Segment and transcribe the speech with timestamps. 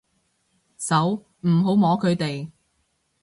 [0.79, 2.49] 手，唔好摸佢哋